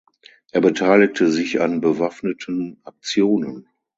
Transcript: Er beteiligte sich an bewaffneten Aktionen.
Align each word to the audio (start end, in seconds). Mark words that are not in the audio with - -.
Er 0.51 0.61
beteiligte 0.61 1.29
sich 1.29 1.61
an 1.61 1.79
bewaffneten 1.79 2.81
Aktionen. 2.85 3.67